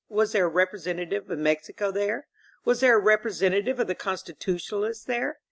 [0.09, 2.25] Was there a representative of Mexico there?
[2.65, 5.37] Was there a representative of the Constitutionalists there?